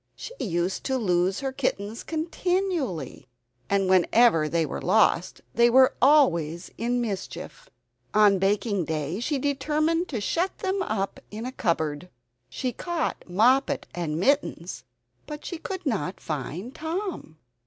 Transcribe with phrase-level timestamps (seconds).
[0.15, 3.27] She used to lose her kittens continually,
[3.69, 7.69] and whenever they were lost they were always in mischief!
[8.11, 12.09] On baking day she determined to shut them up in a cupboard.
[12.49, 14.85] She caught Moppet and Mittens,
[15.27, 17.37] but she could not find Tom.